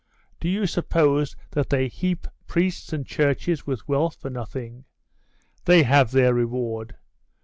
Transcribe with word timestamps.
Do 0.39 0.49
you 0.49 0.65
suppose 0.65 1.35
that 1.51 1.69
they 1.69 1.87
heap 1.87 2.25
priests 2.47 2.91
and 2.91 3.05
churches 3.05 3.67
with 3.67 3.87
wealth 3.87 4.15
for 4.19 4.31
nothing? 4.31 4.85
They 5.65 5.83
have 5.83 6.09
their 6.09 6.33
reward. 6.33 6.95